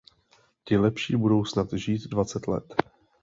[0.63, 2.75] Ti lepší budou snad žít dvacet let.